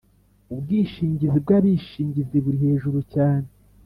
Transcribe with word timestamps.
ubwishingizi 0.53 1.37
bw 1.43 1.49
‘abishingizi 1.57 2.35
burihejuru 2.43 2.99
cyane. 3.13 3.47